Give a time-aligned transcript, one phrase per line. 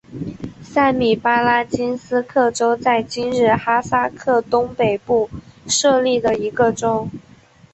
[0.63, 5.29] 塞米巴拉金斯克州在今日哈萨克东北部
[5.67, 7.07] 设立的一个州。